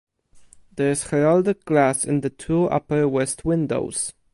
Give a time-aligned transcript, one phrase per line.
[0.75, 4.13] There is heraldic glass in the two upper west windows.